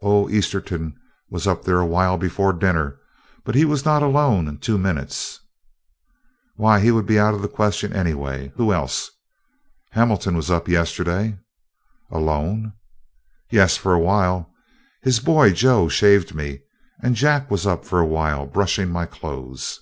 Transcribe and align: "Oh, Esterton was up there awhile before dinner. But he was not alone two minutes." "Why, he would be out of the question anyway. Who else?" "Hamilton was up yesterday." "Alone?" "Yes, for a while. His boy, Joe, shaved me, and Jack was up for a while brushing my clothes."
"Oh, 0.00 0.28
Esterton 0.28 0.94
was 1.28 1.44
up 1.48 1.64
there 1.64 1.80
awhile 1.80 2.16
before 2.16 2.52
dinner. 2.52 3.00
But 3.42 3.56
he 3.56 3.64
was 3.64 3.84
not 3.84 4.00
alone 4.00 4.58
two 4.58 4.78
minutes." 4.78 5.40
"Why, 6.54 6.78
he 6.78 6.92
would 6.92 7.04
be 7.04 7.18
out 7.18 7.34
of 7.34 7.42
the 7.42 7.48
question 7.48 7.92
anyway. 7.92 8.52
Who 8.54 8.72
else?" 8.72 9.10
"Hamilton 9.90 10.36
was 10.36 10.52
up 10.52 10.68
yesterday." 10.68 11.36
"Alone?" 12.12 12.74
"Yes, 13.50 13.76
for 13.76 13.92
a 13.92 13.98
while. 13.98 14.52
His 15.02 15.18
boy, 15.18 15.50
Joe, 15.52 15.88
shaved 15.88 16.32
me, 16.32 16.60
and 17.02 17.16
Jack 17.16 17.50
was 17.50 17.66
up 17.66 17.84
for 17.84 17.98
a 17.98 18.06
while 18.06 18.46
brushing 18.46 18.88
my 18.88 19.06
clothes." 19.06 19.80